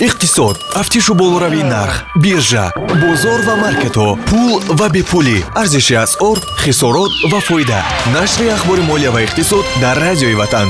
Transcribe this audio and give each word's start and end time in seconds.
иқтисод. 0.00 0.56
Тафтишу 0.72 1.14
болоравии 1.14 1.62
нарх 1.62 2.04
биржа 2.16 2.72
бозор 3.02 3.40
ва 3.46 3.56
маркетҳо 3.56 4.16
пул 4.28 4.60
ва 4.78 4.88
бепулӣ. 4.88 5.38
Арзиши 5.54 5.94
асъор 5.94 6.38
хисорот 6.62 7.10
ва 7.32 7.40
фоида. 7.40 7.80
Нашри 8.14 8.48
ахбори 8.48 8.82
молия 8.82 9.10
ва 9.10 9.20
иқтисод 9.26 9.64
дар 9.80 9.96
радиои 9.96 10.34
ватан. 10.34 10.68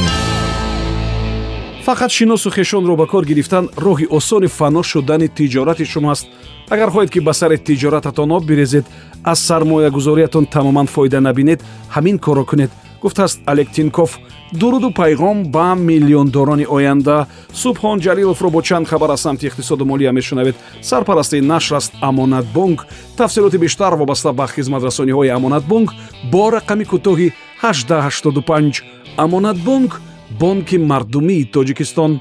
Фақат 1.87 2.11
шиносу 2.11 2.51
хешонро 2.51 2.96
ба 2.96 3.06
кор 3.06 3.25
гирифтан 3.25 3.69
роҳи 3.77 4.06
осони 4.11 4.46
фано 4.46 4.83
шудани 4.83 5.29
тиҷорати 5.29 5.85
шумоаст 5.85 6.26
агар 6.71 6.90
хоҳед 6.90 7.10
ки 7.10 7.21
ба 7.21 7.33
сари 7.35 7.58
тиҷорататон 7.58 8.31
об 8.33 8.45
бирезед 8.45 8.85
аз 9.24 9.38
сармоягузориятон 9.40 10.47
тамоман 10.47 10.87
фоида 10.87 11.21
набинед 11.21 11.60
ҳамин 11.95 12.19
корро 12.19 12.45
кунед 12.45 12.71
гуфтааст 13.03 13.38
алек 13.47 13.69
тинков 13.71 14.19
дуруду 14.53 14.90
пайғом 14.90 15.44
ба 15.53 15.74
миллиондорони 15.74 16.66
оянда 16.66 17.27
субҳон 17.52 18.01
ҷалиловро 18.01 18.51
бо 18.51 18.62
чанд 18.62 18.88
хабар 18.88 19.10
аз 19.10 19.20
самти 19.20 19.47
иқтисоду 19.48 19.84
молия 19.84 20.12
мешунавед. 20.12 20.56
Сарпарасти 20.83 21.41
нашр 21.41 21.74
аст 21.77 21.93
амонатбонк 22.01 22.87
тафсилоти 23.16 23.59
бештар 23.59 23.95
вобаста 23.95 24.33
ба 24.33 24.47
хизматрасониҳои 24.47 25.29
амонатбонк 25.29 25.91
бо 26.33 26.51
рақами 26.51 26.84
кӯтоҳи 26.84 27.33
1885 27.62 28.83
амонатбонк 29.16 30.01
бонки 30.41 30.77
мардумии 30.77 31.45
тоҷикистон 31.45 32.21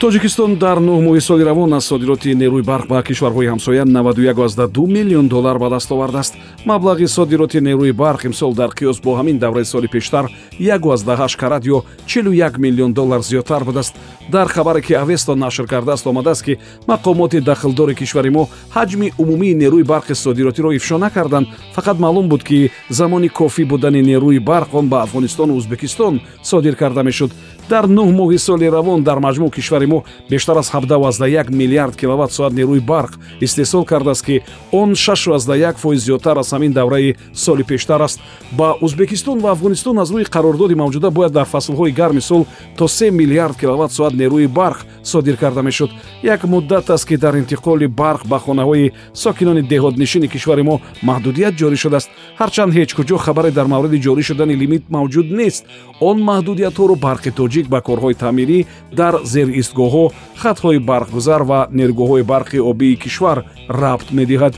тоҷикистон 0.00 0.54
дар 0.56 0.78
нӯҳ 0.78 1.00
моҳи 1.06 1.20
соли 1.20 1.44
равон 1.44 1.72
аз 1.78 1.84
содироти 1.84 2.34
нерӯи 2.42 2.62
барқ 2.70 2.86
ба 2.92 3.02
кишварҳои 3.08 3.50
ҳамсоя 3.52 3.84
91 3.84 4.86
миллион 4.96 5.28
доллар 5.28 5.58
ба 5.58 5.68
даст 5.68 5.92
овардааст 5.92 6.34
маблағи 6.70 7.06
содироти 7.06 7.60
нерӯи 7.68 7.92
барқ 7.92 8.20
имсол 8.28 8.54
дар 8.54 8.70
қиёс 8.78 8.98
бо 9.04 9.10
ҳамин 9.18 9.38
давраи 9.38 9.64
соли 9.64 9.88
пештар 9.88 10.24
18 10.58 11.36
карат 11.36 11.64
ё 11.64 11.82
41 12.06 12.58
миллион 12.58 12.92
доллар 12.94 13.20
зиёдтар 13.20 13.64
будааст. 13.64 13.94
Дар 14.32 14.48
хабаре 14.48 14.80
ки 14.80 14.92
авесто 14.92 15.34
нашр 15.34 15.66
кардааст 15.66 16.06
омадааст 16.06 16.44
ки 16.44 16.58
мақомоти 16.86 17.40
дахлдори 17.40 17.94
кишвари 17.94 18.30
мо 18.30 18.48
ҳаҷми 18.74 19.12
умумии 19.18 19.54
нерӯи 19.54 19.84
барқи 19.84 20.14
содиротиро 20.14 20.72
ифшо 20.72 20.98
накарданд. 20.98 21.48
Фақат 21.76 21.98
маълум 21.98 22.28
буд 22.28 22.42
ки 22.42 22.70
замони 22.88 23.28
кофӣ 23.28 23.64
будани 23.64 24.02
нерӯи 24.02 24.38
барқ 24.38 24.68
он 24.72 24.88
ба 24.88 25.02
афғонистону 25.04 25.56
узбекистон 25.56 26.20
содир 26.42 26.76
карда 26.76 27.02
мешуд 27.02 27.32
дар 27.72 27.84
нӯҳ 27.96 28.10
моҳи 28.20 28.38
соли 28.46 28.66
равон 28.76 29.00
дар 29.08 29.18
маҷмӯъ 29.26 29.50
кишвари 29.56 29.86
мо 29.92 29.98
бештар 30.30 30.56
аз 30.62 30.68
71 30.74 31.50
миллиард 31.60 31.94
киловаттсоат 32.00 32.52
нерӯи 32.52 32.80
барқ 32.92 33.12
истеҳсол 33.46 33.84
кардааст 33.84 34.24
ки 34.26 34.42
он 34.72 34.94
61 34.94 35.76
фоиз 35.82 36.00
зиёдтар 36.06 36.36
аз 36.38 36.52
ҳамин 36.52 36.72
давраи 36.72 37.16
соли 37.32 37.62
пештар 37.62 38.00
аст. 38.00 38.20
Ба 38.58 38.74
узбекистон 38.80 39.38
ва 39.38 39.50
афғонистон 39.54 40.00
аз 40.02 40.10
рӯи 40.10 40.24
қарордоди 40.34 40.74
мавҷуда 40.74 41.10
бояд 41.10 41.32
дар 41.32 41.46
фаслҳои 41.46 41.92
гарми 41.92 42.20
сол 42.20 42.46
то 42.76 42.84
3 42.88 43.10
миллиард 43.10 43.56
киловаттсоат 43.60 44.14
нерӯи 44.14 44.48
барқ 44.48 44.78
содир 45.02 45.36
карда 45.36 45.62
мешуд. 45.62 45.90
Як 46.22 46.44
муддат 46.44 46.90
аст 46.90 47.08
ки 47.08 47.16
дар 47.16 47.34
интиқоли 47.34 47.86
барқ 47.86 48.26
ба 48.26 48.38
хонаҳои 48.38 48.92
сокинони 49.14 49.62
деҳотнишини 49.62 50.28
кишвари 50.28 50.62
мо 50.62 50.80
маҳдудият 51.02 51.54
ҷорӣ 51.60 51.76
шудааст. 51.76 52.10
Ҳарчанд 52.40 52.72
ҳеҷ 52.76 52.90
куҷо 52.96 53.16
хабаре 53.16 53.50
дар 53.50 53.66
мавриди 53.66 54.02
ҷорӣ 54.06 54.22
шудани 54.22 54.54
лимит 54.56 54.84
мавҷуд 54.96 55.26
нест. 55.40 55.64
Он 56.00 56.16
маҳдудиятҳоро 56.30 56.94
барқи 57.06 57.30
тоҷик 57.40 57.59
ба 57.68 57.80
корҳои 57.80 58.14
таъмирӣ 58.14 58.58
дар 59.00 59.14
зеристгоҳҳо 59.24 60.04
хатҳои 60.42 60.78
барқгузар 60.90 61.42
ва 61.50 61.60
нерӯгоҳҳои 61.78 62.22
барқи 62.32 62.58
обии 62.70 62.96
кишвар 62.96 63.38
рабт 63.68 64.08
медиҳад. 64.18 64.54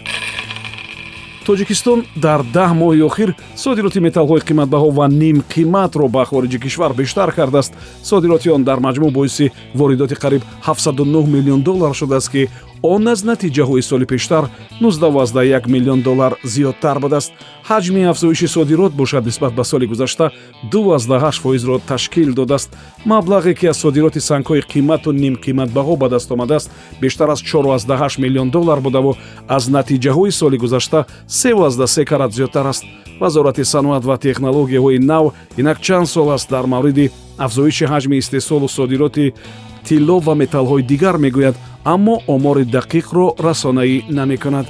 тоҷикистон 1.46 1.98
дар 2.24 2.40
даҳ 2.56 2.70
моҳи 2.82 3.02
охир 3.10 3.30
содироти 3.64 4.00
металлҳои 4.06 4.46
қиматбаҳо 4.48 4.88
ва 4.98 5.06
нимқиматро 5.22 6.06
ба 6.16 6.22
хориҷи 6.30 6.58
кишвар 6.64 6.92
бештар 7.00 7.28
кардааст. 7.38 7.72
содироти 8.02 8.48
он 8.56 8.62
дар 8.64 8.78
маҷмӯъ 8.86 9.10
боиси 9.10 9.52
воридоти 9.74 10.14
қариб 10.14 10.42
79 10.62 11.26
миллион 11.34 11.62
доллар 11.62 11.94
шудааст 11.94 12.30
ки 12.32 12.48
он 12.82 13.08
аз 13.08 13.24
натиҷаҳои 13.24 13.82
соли 13.82 14.06
пештар 14.06 14.44
19 14.80 15.66
миллион 15.68 16.00
доллар 16.02 16.32
зиёдтар 16.44 16.98
будааст. 17.00 17.32
ҳаҷми 17.70 18.08
афзоиши 18.10 18.48
содирот 18.48 18.92
бошад 18.92 19.24
нисбат 19.26 19.54
ба 19.54 19.64
соли 19.64 19.86
гузашта 19.86 20.30
28 20.70 21.40
фоизро 21.40 21.78
ташкил 21.78 22.34
додааст. 22.34 22.76
маблағе 23.06 23.54
ки 23.54 23.66
аз 23.66 23.76
содироти 23.76 24.20
сангҳои 24.20 24.62
қимату 24.72 25.10
нимқиматбаҳо 25.12 25.96
ба 25.96 26.08
даст 26.08 26.30
омадааст 26.32 26.70
бештар 27.00 27.28
аз 27.28 27.40
48 27.42 28.18
миллион 28.18 28.50
доллар 28.50 28.80
будаву 28.80 29.16
аз 29.48 29.68
натиҷаҳои 29.68 30.30
соли 30.30 30.56
гузашта 30.58 31.06
33 31.28 32.04
карат 32.04 32.32
зиёдтар 32.32 32.66
аст. 32.66 32.84
вазорати 33.20 33.64
саноат 33.64 34.04
ва 34.04 34.16
технологияҳои 34.18 34.98
нав 34.98 35.24
инак 35.56 35.80
чанд 35.80 36.08
сол 36.08 36.30
аст 36.32 36.50
дар 36.50 36.66
мавриди 36.66 37.10
афзоиши 37.38 37.84
ҳаҷми 37.92 38.18
истеҳсолу 38.18 38.68
содироти 38.68 39.34
тилло 39.86 40.20
ва 40.20 40.34
металлҳои 40.34 40.82
дигар 40.82 41.16
мегӯяд 41.24 41.56
аммо 41.84 42.14
омори 42.26 42.64
дақиқро 42.64 43.26
расонаӣ 43.46 44.02
намекунад. 44.18 44.66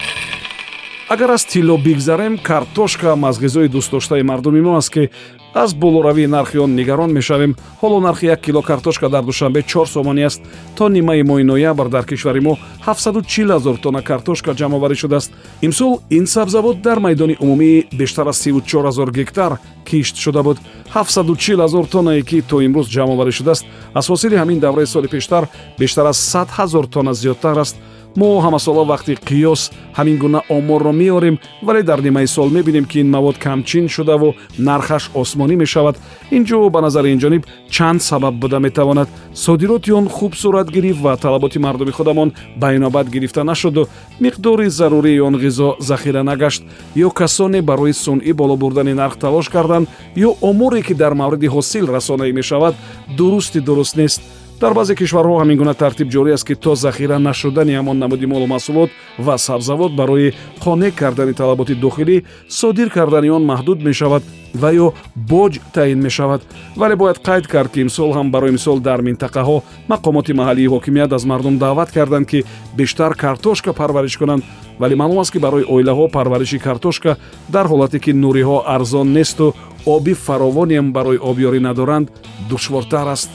Агар 1.08 1.30
аз 1.30 1.44
тилло 1.44 1.76
бигзарем 1.78 2.38
картошка 2.38 3.06
ҳам 3.12 3.24
аз 3.28 3.36
ғизои 3.44 3.68
дӯстдоштаи 3.68 4.22
мардуми 4.22 4.60
мо 4.60 4.76
аст 4.76 4.90
ки 4.94 5.10
аз 5.54 5.74
болоравии 5.74 6.26
нархи 6.26 6.58
он 6.58 6.74
нигарон 6.74 7.12
мешавем. 7.12 7.56
Ҳоло 7.82 8.00
нархи 8.00 8.26
як 8.26 8.40
кило 8.40 8.62
картошка 8.62 9.08
дар 9.08 9.24
душанбе 9.24 9.62
чор 9.62 9.86
сомонӣ 9.88 10.24
аст. 10.24 10.42
То 10.76 10.88
нимаи 10.88 11.22
моҳи 11.22 11.44
ноябр 11.44 11.88
дар 11.88 12.04
кишвари 12.04 12.40
мо 12.40 12.58
740 12.86 13.50
ҳазор 13.50 13.76
тонна 13.80 14.02
картошка 14.02 14.54
ҷамъоварӣ 14.54 14.94
шудааст. 14.94 15.32
Имсол 15.62 16.00
ин 16.10 16.26
сабзавот 16.26 16.80
дар 16.80 16.98
майдони 16.98 17.36
умумӣ 17.40 17.84
бештар 17.92 18.26
аз 18.26 18.46
34 18.46 18.86
ҳазор 18.86 19.10
гектар 19.10 19.58
кишт 19.84 20.16
шуда 20.16 20.42
буд. 20.42 20.58
740 20.94 21.58
ҳазор 21.60 21.86
тоннае 21.86 22.22
ки 22.22 22.42
то 22.42 22.60
имрӯз 22.60 22.86
ҷамъоварӣ 22.88 23.32
шудааст. 23.32 23.64
Аз 23.94 24.08
ҳосили 24.10 24.36
ҳамин 24.36 24.58
давраи 24.58 24.86
соли 24.86 25.08
пештар 25.08 25.48
бештар 25.78 26.06
аз 26.06 26.18
100 26.18 26.48
ҳазор 26.58 26.86
тонна 26.86 27.12
зиёдтар 27.12 27.58
аст 27.58 27.76
мо 28.16 28.40
ҳамасола 28.40 28.84
вақти 28.92 29.12
қиёс 29.28 29.70
ҳамин 29.96 30.16
гуна 30.18 30.40
оморро 30.48 30.92
меорем 30.92 31.38
вале 31.62 31.82
дар 31.82 32.00
нимаи 32.02 32.26
сол 32.26 32.48
мебинем 32.50 32.84
ки 32.84 33.00
ин 33.00 33.10
мавод 33.10 33.36
камчин 33.38 33.88
шудаву 33.88 34.34
нархаш 34.58 35.10
осмонӣ 35.14 35.56
мешавад. 35.56 35.96
Ин 36.30 36.44
ҷо 36.44 36.70
ба 36.70 36.80
назари 36.80 37.12
инҷониб 37.14 37.42
чанд 37.70 38.02
сабаб 38.02 38.34
буда 38.34 38.58
метавонад. 38.58 39.08
Содироти 39.34 39.90
он 39.90 40.08
хуб 40.08 40.34
сурат 40.34 40.70
гирифт 40.70 41.00
ва 41.00 41.16
талаботи 41.16 41.58
мардуми 41.58 41.92
худамон 41.92 42.32
ба 42.56 42.74
инобат 42.74 43.08
гирифта 43.08 43.44
нашуду 43.44 43.88
миқдори 44.20 44.68
зарурии 44.68 45.18
он 45.20 45.36
ғизо 45.36 45.76
захира 45.78 46.22
нагашт. 46.22 46.62
Ё 46.96 47.10
касоне 47.10 47.62
барои 47.62 47.92
сунъӣ 47.92 48.32
боло 48.32 48.56
бурдани 48.56 48.94
нарх 48.94 49.16
талош 49.16 49.48
карданд 49.48 49.88
ё 50.16 50.36
оморе 50.40 50.82
ки 50.82 50.94
дар 50.94 51.14
мавриди 51.14 51.46
ҳосил 51.46 51.86
расонаӣ 51.86 52.32
мешавад 52.32 52.74
дурусти 53.16 53.60
дуруст 53.60 53.96
нест 53.96 54.22
дар 54.62 54.74
баъзе 54.74 54.94
кишварҳо 54.94 55.40
ҳамин 55.42 55.56
гуна 55.58 55.74
тартиб 55.74 56.08
ҷорӣ 56.14 56.32
аст 56.34 56.46
ки 56.46 56.54
то 56.54 56.74
захира 56.74 57.18
нашудани 57.18 57.72
ҳамон 57.78 57.98
намуди 57.98 58.26
молу 58.26 58.46
маҳсулот 58.54 58.90
ва 59.26 59.34
сабзавот 59.38 59.92
барои 60.00 60.34
қонеъ 60.64 60.90
кардани 61.00 61.34
талаботи 61.40 61.74
дохилӣ 61.74 62.16
содир 62.48 62.88
кардани 62.96 63.30
он 63.30 63.42
маҳдуд 63.52 63.78
мешавад 63.88 64.22
ва 64.62 64.70
ё 64.84 64.92
боҷ 65.32 65.52
таъин 65.74 66.00
мешавад. 66.06 66.40
Вале 66.76 66.96
бояд 66.96 67.18
қайд 67.28 67.44
кард 67.52 67.70
ки 67.72 67.80
имсол 67.80 68.10
ҳам 68.16 68.30
барои 68.30 68.52
мисол 68.58 68.78
дар 68.88 69.00
минтақаҳо 69.08 69.56
мақомоти 69.92 70.32
маҳаллии 70.40 70.72
ҳокимият 70.74 71.12
аз 71.12 71.24
мардум 71.24 71.58
даъват 71.58 71.90
карданд 71.96 72.26
ки 72.30 72.44
бештар 72.76 73.12
картошка 73.14 73.72
парвариш 73.72 74.16
кунанд. 74.16 74.42
Вале 74.78 74.94
маълум 74.94 75.18
аст 75.18 75.32
ки 75.32 75.38
барои 75.38 75.64
оилаҳо 75.74 76.04
парвариши 76.16 76.58
картошка 76.58 77.16
дар 77.48 77.66
ҳолате 77.66 77.98
ки 78.04 78.12
нуриҳо 78.12 78.62
арзон 78.66 79.12
несту 79.12 79.54
оби 79.86 80.14
фаровонеам 80.14 80.92
барои 80.92 81.18
обёрӣ 81.30 81.60
надоранд 81.60 82.06
душвортар 82.50 83.08
аст 83.08 83.30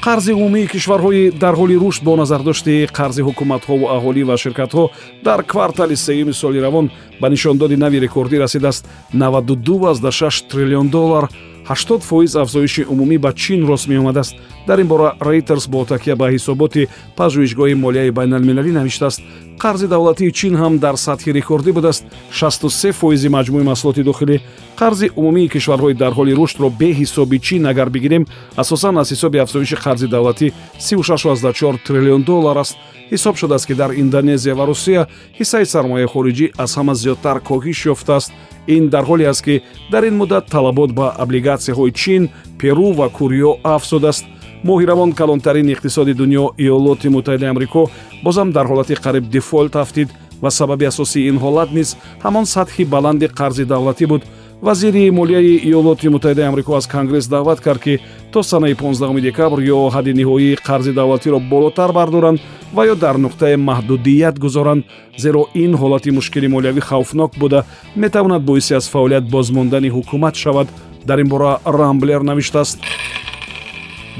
қарзи 0.00 0.32
умумии 0.32 0.66
кишварҳои 0.66 1.30
дар 1.30 1.54
ҳоли 1.60 1.76
рушд 1.76 2.02
бо 2.02 2.16
назардошти 2.16 2.88
қарзи 2.98 3.22
ҳукуматҳову 3.28 3.86
аҳолӣ 3.96 4.22
ва 4.28 4.36
ширкатҳо 4.42 4.84
дар 5.26 5.40
квартали 5.50 5.96
сеюми 5.96 6.32
соли 6.32 6.60
равон 6.66 6.86
ба 7.20 7.28
нишондоди 7.28 7.76
нави 7.76 7.98
рекордӣ 8.00 8.36
расидааст 8.38 8.88
92 9.12 10.48
триллион 10.50 10.88
доллар. 10.88 11.28
80 11.68 12.00
фоиз 12.00 12.36
афзоиши 12.36 12.82
умумӣ 12.92 13.18
ба 13.18 13.32
чин 13.32 13.66
рост 13.68 13.88
меомадааст. 13.88 14.34
Дар 14.66 14.78
ин 14.80 14.88
бора 14.88 15.14
рейтерс 15.20 15.68
бо 15.68 15.84
такя 15.84 16.16
ба 16.16 16.30
ҳисоботи 16.32 16.88
пажӯҳишгоҳи 17.18 17.74
молияи 17.74 18.10
байналмилалӣ 18.10 18.72
навиштааст 18.72 19.20
қарзи 19.60 19.86
давлатии 19.88 20.32
чин 20.32 20.54
ҳам 20.56 20.78
дар 20.78 20.96
сатҳи 21.06 21.32
рекордӣ 21.38 21.72
будааст. 21.72 22.04
63 22.30 22.92
фоизи 22.92 23.28
маҷмӯи 23.28 23.64
маҳсулоти 23.70 24.02
дохилӣ 24.02 24.36
қарзи 24.80 25.06
умумии 25.16 25.48
кишварҳои 25.54 25.94
дар 26.02 26.12
ҳоли 26.18 26.32
рушдро 26.40 26.68
беҳисоби 26.80 27.38
чин 27.46 27.66
агар 27.72 27.88
бигирем 27.90 28.24
асосан 28.62 28.94
аз 29.02 29.08
ҳисоби 29.12 29.38
афзоиши 29.44 29.76
қарзи 29.84 30.06
давлатӣ 30.14 30.52
36 30.78 31.78
триллион 31.86 32.22
доллар 32.22 32.56
аст. 32.56 32.76
ҳисоб 33.12 33.34
шудааст 33.36 33.66
ки 33.66 33.74
дар 33.74 33.90
индонезия 34.02 34.54
ва 34.54 34.64
русия 34.66 35.06
ҳиссаи 35.38 35.64
сармояи 35.64 36.06
хориҷӣ 36.12 36.46
аз 36.62 36.70
ҳама 36.78 36.94
зиёдтар 36.94 37.36
коҳиш 37.48 37.78
ёфтааст. 37.94 38.32
ин 38.66 38.88
дар 38.88 39.04
ҳоле 39.10 39.24
аст 39.32 39.42
ки 39.44 39.62
дар 39.92 40.04
ин 40.04 40.16
муддат 40.20 40.44
талабот 40.54 40.90
ба 40.98 41.06
облигатсияҳои 41.24 41.92
чин 42.00 42.22
перу 42.58 42.88
ва 42.98 43.06
кӯриё 43.18 43.52
афзудааст 43.74 44.24
моҳи 44.64 44.86
равон 44.86 45.12
калонтарин 45.12 45.68
иқтисоди 45.74 46.14
дунё 46.20 46.44
иёлоти 46.64 47.08
муттаҳидаи 47.08 47.50
амрико 47.50 47.82
бозам 48.24 48.48
дар 48.52 48.66
ҳолати 48.70 48.94
қариб 49.04 49.24
дефолт 49.36 49.76
афтид 49.76 50.08
ва 50.42 50.50
сабаби 50.50 50.84
асосии 50.92 51.28
ин 51.30 51.38
ҳолат 51.44 51.70
низ 51.78 51.96
ҳамон 52.24 52.44
сатҳи 52.54 52.84
баланди 52.84 53.26
қарзи 53.38 53.64
давлатӣ 53.72 54.06
буд. 54.06 54.22
Вазири 54.62 55.10
молияи 55.10 55.60
иёлоти 55.68 56.08
муттаҳидаи 56.14 56.48
амрико 56.50 56.74
аз 56.76 56.86
конгресс 56.86 57.28
даъват 57.28 57.60
кард 57.60 57.80
ки 57.84 57.98
то 58.32 58.42
санаи 58.42 58.74
15 58.74 59.20
декабр 59.20 59.58
ё 59.60 59.88
ҳадди 59.94 60.12
ниҳоии 60.20 60.58
қарзи 60.68 60.92
давлатиро 60.92 61.38
болотар 61.52 61.92
бардоранд 61.92 62.40
ва 62.74 62.82
ё 62.86 62.94
дар 62.94 63.16
нуқтаи 63.16 63.56
маҳдудият 63.56 64.38
гузоранд 64.38 64.84
зеро 65.18 65.42
ин 65.54 65.72
ҳолати 65.80 66.10
мушкили 66.10 66.48
молиявӣ 66.48 66.80
хавфнок 66.80 67.30
буда 67.38 67.64
метавонад 67.96 68.42
боиси 68.42 68.74
аз 68.74 68.90
фаъолият 68.90 69.30
бозмондани 69.30 69.90
ҳукумат 69.90 70.34
шавад. 70.34 70.68
Дар 71.06 71.18
ин 71.18 71.28
бора 71.28 71.58
рамблер 71.66 72.20
навиштааст 72.20 72.78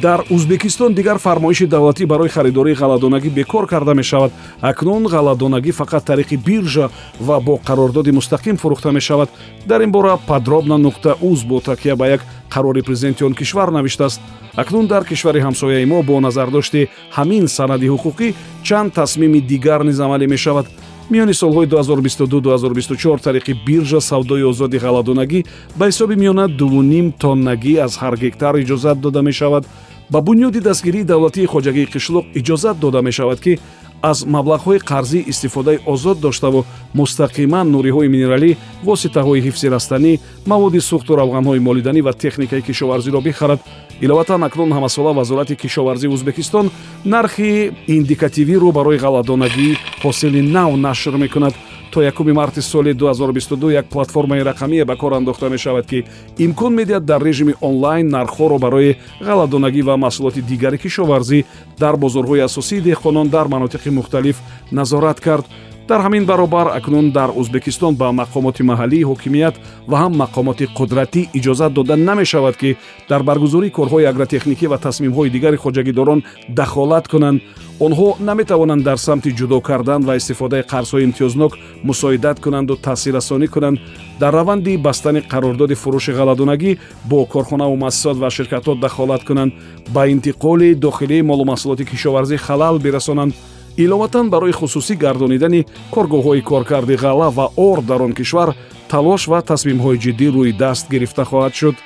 дар 0.01 0.25
узбекистон 0.31 0.95
дигар 0.95 1.19
фармоиши 1.19 1.67
давлатӣ 1.67 2.07
барои 2.07 2.29
харидории 2.29 2.75
ғалладонагӣ 2.75 3.31
бекор 3.31 3.67
карда 3.67 3.95
мешавад. 3.95 4.33
Акнун 4.61 5.07
ғалладонагӣ 5.07 5.73
фақат 5.73 6.05
тариқи 6.05 6.37
биржа 6.37 6.91
ва 7.21 7.41
бо 7.41 7.61
қарордоди 7.65 8.11
мустақим 8.11 8.57
фурӯхта 8.57 8.93
мешавад. 8.93 9.29
Дар 9.67 9.83
ин 9.83 9.93
бора 9.93 10.17
подробна 10.27 10.79
нуқта 10.79 11.17
уз 11.21 11.45
бо 11.45 11.61
такя 11.61 11.97
ба 11.97 12.09
як 12.09 12.21
қарори 12.51 12.83
президенти 12.83 13.25
он 13.25 13.35
кишвар 13.35 13.71
навиштааст. 13.71 14.21
Акнун 14.57 14.87
дар 14.87 15.05
кишвари 15.05 15.41
ҳамсояи 15.41 15.85
мо 15.85 16.03
бо 16.03 16.21
назардошти 16.21 16.89
ҳамин 17.15 17.47
санади 17.47 17.89
ҳуқуқӣ 17.89 18.35
чанд 18.63 18.93
тасмими 18.95 19.41
дигар 19.41 19.85
низ 19.85 20.01
амалӣ 20.01 20.27
мешавад 20.27 20.67
миёни 21.11 21.35
солҳои 21.35 21.67
2022-2024 21.67 23.21
тариқи 23.23 23.53
биржа 23.67 24.01
савдои 24.01 24.43
озоди 24.43 24.79
ғалладонагӣ 24.79 25.45
ба 25.79 25.85
ҳисоби 25.91 26.15
миёна 26.23 26.49
2 26.49 27.13
тоннагӣ 27.19 27.75
аз 27.87 27.93
ҳар 28.03 28.15
гектар 28.17 28.55
иҷозат 28.63 29.01
дода 29.01 29.23
мешавад. 29.23 29.65
Ба 30.11 30.21
бунёди 30.21 30.61
дастгирии 30.61 31.05
давлатии 31.05 31.47
хоҷагии 31.47 31.87
қишлоқ 31.95 32.25
иҷозат 32.35 32.77
дода 32.81 33.03
мешавад 33.03 33.41
ки 33.41 33.59
аз 34.03 34.25
маблағҳои 34.25 34.79
қарзӣ 34.91 35.19
истифодаи 35.29 35.79
озод 35.87 36.21
доштаву 36.21 36.65
мустақиман 36.95 37.67
нуриҳои 37.75 38.09
минералӣ 38.09 38.57
воситаҳои 38.85 39.41
ҳифзи 39.47 39.69
растанӣ 39.75 40.13
маводи 40.47 40.81
сӯхту 40.81 41.13
равғанҳои 41.21 41.61
молиданӣ 41.69 42.01
ва 42.03 42.13
техникаи 42.13 42.63
кишоварзиро 42.63 43.21
бихарад 43.21 43.61
иловатан 44.01 44.43
акнун 44.43 44.73
ҳамасола 44.73 45.13
вазорати 45.15 45.55
кишоварзии 45.57 46.13
ӯзбекистон 46.17 46.71
нархи 47.05 47.73
индикативиро 47.87 48.73
барои 48.73 48.99
ғалладонагӣ 49.05 49.69
ҳосили 50.03 50.41
нав 50.43 50.71
нашр 50.77 51.15
мекунад 51.17 51.55
то 51.91 52.01
1 52.01 52.33
марти 52.35 52.61
соли 52.61 52.93
2022 52.93 53.73
як 53.73 53.87
платформаи 53.89 54.43
рақамие 54.43 54.85
ба 54.85 54.97
кор 54.97 55.13
андохта 55.15 55.49
мешавад 55.49 55.87
ки 55.87 56.05
имкон 56.39 56.75
медиҳад 56.75 57.05
дар 57.05 57.23
режими 57.23 57.55
онлайн 57.61 58.09
нархҳоро 58.09 58.59
барои 58.59 58.97
ғалладонагӣ 59.21 59.83
ва 59.83 59.97
маҳсулоти 59.97 60.43
дигари 60.43 60.79
кишоварзӣ 60.79 61.45
дар 61.79 61.97
бозорҳои 61.97 62.41
асосии 62.41 62.81
деҳқонон 62.81 63.29
дар 63.29 63.47
манотиқи 63.49 63.91
мухталиф 63.91 64.37
назорат 64.73 65.21
кард 65.21 65.47
дар 65.91 66.01
ҳамин 66.07 66.25
баробар 66.25 66.67
акнун 66.79 67.11
дар 67.11 67.31
ӯзбекистон 67.41 67.95
ба 68.01 68.09
мақомоти 68.21 68.63
маҳаллии 68.71 69.09
ҳокимият 69.11 69.55
ва 69.91 69.97
ҳам 70.03 70.13
мақомоти 70.23 70.65
қудратӣ 70.79 71.23
иҷозат 71.39 71.73
дода 71.79 71.97
намешавад 71.97 72.55
ки 72.61 72.71
дар 73.11 73.23
баргузории 73.29 73.75
корҳои 73.79 74.09
агротехникӣ 74.13 74.67
ва 74.73 74.79
тасмимҳои 74.87 75.31
дигари 75.35 75.57
хоҷагидорон 75.65 76.21
дахолат 76.59 77.05
кунанд. 77.13 77.39
Онҳо 77.87 78.09
наметавонанд 78.29 78.83
дар 78.89 78.99
самти 79.07 79.31
ҷудо 79.39 79.59
кардан 79.69 80.01
ва 80.09 80.15
истифодаи 80.21 80.63
қарзҳои 80.73 81.07
имтиёзнок 81.09 81.53
мусоидат 81.89 82.37
кунанду 82.45 82.75
таъсиррасонӣ 82.87 83.47
кунанд. 83.55 83.79
Дар 84.21 84.33
раванди 84.39 84.77
бастани 84.87 85.21
қарордоди 85.33 85.75
фурӯши 85.83 86.13
ғалладонагӣ 86.19 86.73
бо 87.11 87.19
корхонаву 87.33 87.75
муассисот 87.83 88.17
ва 88.23 88.29
ширкатҳо 88.37 88.73
дахолат 88.85 89.23
кунанд. 89.29 89.53
Ба 89.95 90.03
интиқоли 90.15 90.69
дохилии 90.87 91.23
молу 91.31 91.45
маҳсулоти 91.53 91.85
кишоварзӣ 91.91 92.37
халал 92.47 92.79
бирасонанд 92.79 93.35
иловатан 93.77 94.31
барои 94.31 94.53
хусусӣ 94.53 94.95
гардонидани 94.95 95.67
коргоҳҳои 95.95 96.43
коркарди 96.43 96.97
ғалла 97.05 97.29
ва 97.37 97.47
ор 97.57 97.79
дар 97.83 98.03
он 98.03 98.13
кишвар 98.13 98.55
талош 98.89 99.29
ва 99.29 99.41
тасмимҳои 99.51 100.01
ҷиддӣ 100.05 100.29
рӯи 100.35 100.53
даст 100.63 100.85
гирифта 100.93 101.25
хоҳад 101.25 101.55
шуд. 101.61 101.77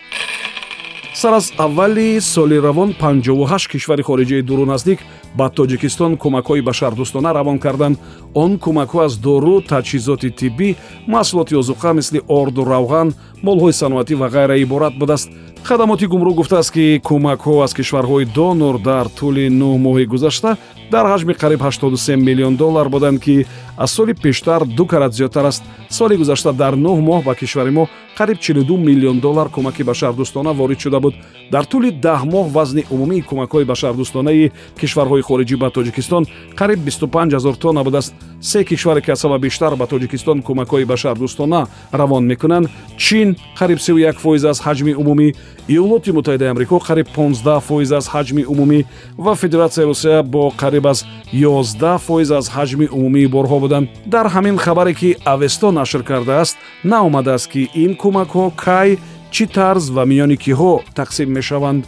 Сар 1.14 1.32
аз 1.32 1.52
аввали 1.58 2.20
соли 2.20 2.58
равон 2.62 2.90
58 3.00 3.68
кишвари 3.68 4.02
хориҷии 4.02 4.42
дуру 4.42 4.64
наздик 4.66 4.98
ба 5.38 5.46
тоҷикистон 5.48 6.12
кӯмакҳои 6.22 6.62
башардӯстона 6.68 7.34
равон 7.34 7.58
карданд. 7.58 7.98
Он 8.34 8.58
кӯмакҳо 8.58 8.98
аз 9.06 9.14
дору 9.16 9.54
таҷҳизоти 9.70 10.30
тиббӣ 10.40 10.68
маҳсулоти 11.14 11.54
озуқа 11.60 11.90
мисли 11.98 12.20
орду 12.28 12.62
равған 12.74 13.08
молҳои 13.46 13.72
саноатӣ 13.80 14.14
ва 14.20 14.28
ғайра 14.34 14.56
иборат 14.64 14.94
будааст 15.00 15.28
хадамоти 15.64 16.06
гумрӯҳ 16.12 16.34
гуфтааст 16.40 16.70
ки 16.76 17.00
кӯмакҳо 17.08 17.62
аз 17.64 17.72
кишварҳои 17.78 18.24
донор 18.36 18.76
дар 18.88 19.06
тӯли 19.18 19.46
нӯ 19.60 19.70
моҳи 19.84 20.04
гузашта 20.12 20.50
дар 20.92 21.04
ҳаҷми 21.12 21.34
қариб 21.42 21.60
83 21.62 22.16
миллион 22.16 22.54
доллар 22.56 22.88
буданд 22.88 23.18
ки 23.24 23.46
аз 23.76 23.90
соли 23.96 24.12
пештар 24.12 24.60
ду 24.64 24.84
карат 24.86 25.12
зиёдтар 25.12 25.46
аст. 25.46 25.62
Соли 25.88 26.16
гузашта 26.16 26.52
дар 26.52 26.74
нӯ 26.74 26.92
моҳ 27.08 27.24
ба 27.24 27.34
кишвари 27.34 27.70
мо 27.70 27.88
қариб 28.18 28.38
42 28.38 28.76
миллион 28.76 29.20
доллар 29.20 29.48
кӯмаки 29.48 29.82
башардӯстона 29.82 30.52
ворид 30.52 30.80
шуда 30.80 31.00
буд. 31.00 31.14
Дар 31.50 31.64
тӯли 31.64 31.90
даҳ 31.90 32.24
моҳ 32.34 32.46
вазни 32.56 32.84
умумии 32.90 33.22
кӯмакҳои 33.28 33.64
башардӯстонаи 33.64 34.50
кишварҳои 34.80 35.22
хориҷӣ 35.28 35.56
ба 35.56 35.68
тоҷикистон 35.70 36.24
қариб 36.60 36.78
25 36.84 37.34
ҳазор 37.36 37.54
тонна 37.56 37.82
будааст. 37.84 38.14
Се 38.40 38.64
кишваре 38.64 39.00
ки 39.00 39.10
аз 39.10 39.24
ҳама 39.24 39.38
бештар 39.38 39.76
ба 39.76 39.86
тоҷикистон 39.86 40.38
кӯмакҳои 40.46 40.84
башардӯстона 40.84 41.66
равон 41.92 42.24
мекунанд. 42.26 42.68
Чин 42.98 43.36
қариб 43.58 43.78
31 43.78 44.12
фоиз 44.12 44.44
аз 44.44 44.60
ҳаҷми 44.60 44.94
умумӣ 44.94 45.28
иёлоти 45.68 46.10
муттаҳидаи 46.12 46.48
амрико 46.54 46.76
қариб 46.88 47.06
15 47.16 47.60
фоиз 47.60 47.92
аз 47.92 48.08
ҳаҷми 48.08 48.44
умумӣ 48.52 48.84
ва 49.18 49.34
федератсияи 49.34 49.86
русия 49.86 50.22
бо 50.22 50.52
қариб 50.62 50.86
аз 50.90 51.04
11 51.32 51.98
фоиз 51.98 52.30
аз 52.30 52.48
ҳаҷми 52.48 52.86
умумии 52.88 53.26
борҳо 53.26 53.60
буданд. 53.60 53.88
Дар 54.06 54.26
ҳамин 54.34 54.56
хабаре 54.56 54.94
ки 54.94 55.16
авесто 55.24 55.72
нашр 55.72 56.02
кардааст 56.02 56.56
наомадааст 56.84 57.50
ки 57.52 57.70
ин 57.74 57.96
кӯмакҳо 58.04 58.46
кай 58.64 58.90
чӣ 59.34 59.44
тарз 59.56 59.84
ва 59.96 60.02
миёни 60.10 60.36
киҳо 60.44 60.72
тақсим 60.98 61.28
мешаванд? 61.36 61.82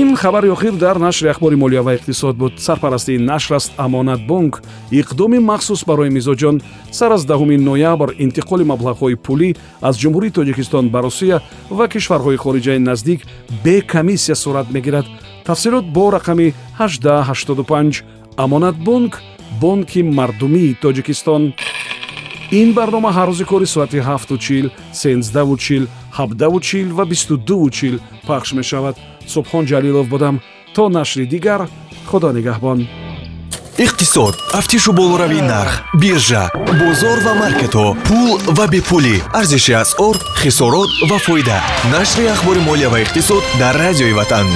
Ин 0.00 0.16
хабари 0.16 0.48
охир 0.48 0.72
дар 0.72 0.96
нашри 0.98 1.28
ахбори 1.28 1.56
молия 1.56 1.82
ва 1.82 1.94
иқтисод 1.94 2.36
буд. 2.36 2.52
Сарпарастии 2.58 3.18
нашр 3.18 3.54
аст 3.54 3.72
амонатбонк 3.76 4.62
иқдоми 4.90 5.38
махсус 5.38 5.84
барои 5.84 6.10
мизоҷон 6.10 6.56
сар 6.90 7.10
аз 7.12 7.24
даҳуми 7.24 7.56
ноябр 7.56 8.10
интиқоли 8.24 8.64
маблағҳои 8.72 9.16
пулӣ 9.24 9.48
аз 9.88 9.94
ҷумҳурии 10.02 10.34
тоҷикистон 10.38 10.84
ба 10.88 11.00
русия 11.02 11.36
ва 11.70 11.86
кишварҳои 11.92 12.36
хориҷаи 12.44 12.78
наздик 12.88 13.20
бе 13.64 13.76
комиссия 13.94 14.36
сурат 14.36 14.66
мегирад. 14.76 15.06
Тафсилот 15.44 15.86
бо 15.96 16.04
рақами 16.16 16.54
1885 16.78 18.02
амонатбонк 18.36 19.12
бонки 19.60 20.02
мардумии 20.02 20.76
тоҷикистон 20.82 21.52
ин 22.60 22.68
барнома 22.78 23.10
ҳар 23.16 23.28
рӯзи 23.30 23.44
кори 23.50 23.66
соати 23.74 23.98
7чил 24.08 24.66
13чил 25.02 25.84
17чил 26.18 26.88
ва 26.98 27.04
22чил 27.04 28.00
пахш 28.26 28.48
мешавад. 28.58 28.96
Субҳон 29.32 29.64
ҷалилов 29.70 30.06
будам. 30.12 30.40
То 30.74 30.88
нашри 30.88 31.24
дигар 31.34 31.60
худо 32.10 32.28
нигаҳбон. 32.38 32.78
Иқтисод. 33.84 34.34
Тафтишу 34.52 34.92
болоравии 34.92 35.48
нарх 35.52 35.74
биржа 36.02 36.44
бозор 36.80 37.18
ва 37.26 37.32
маркетҳо 37.42 37.86
пул 38.06 38.38
ва 38.56 38.64
бепулӣ. 38.72 39.16
Арзиши 39.38 39.72
асъор 39.82 40.16
хисорот 40.40 40.90
ва 41.10 41.18
фоида. 41.24 41.58
Нашри 41.94 42.24
ахбори 42.34 42.60
молия 42.68 42.88
ва 42.90 42.98
иқтисод 43.04 43.42
дар 43.60 43.74
радиои 43.84 44.12
ватан 44.18 44.46